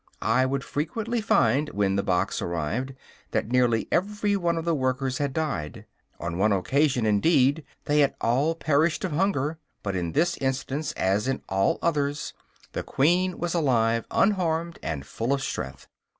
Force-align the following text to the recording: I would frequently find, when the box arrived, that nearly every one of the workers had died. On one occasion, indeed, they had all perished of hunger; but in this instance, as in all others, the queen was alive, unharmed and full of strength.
I 0.23 0.47
would 0.47 0.63
frequently 0.63 1.21
find, 1.21 1.69
when 1.69 1.95
the 1.95 2.01
box 2.01 2.41
arrived, 2.41 2.95
that 3.33 3.49
nearly 3.51 3.87
every 3.91 4.35
one 4.35 4.57
of 4.57 4.65
the 4.65 4.73
workers 4.73 5.19
had 5.19 5.31
died. 5.31 5.85
On 6.19 6.39
one 6.39 6.51
occasion, 6.51 7.05
indeed, 7.05 7.63
they 7.85 7.99
had 7.99 8.15
all 8.19 8.55
perished 8.55 9.03
of 9.05 9.11
hunger; 9.11 9.59
but 9.83 9.95
in 9.95 10.13
this 10.13 10.37
instance, 10.37 10.91
as 10.93 11.27
in 11.27 11.43
all 11.47 11.77
others, 11.83 12.33
the 12.71 12.81
queen 12.81 13.37
was 13.37 13.53
alive, 13.53 14.07
unharmed 14.09 14.79
and 14.81 15.05
full 15.05 15.31
of 15.33 15.43
strength. 15.43 15.87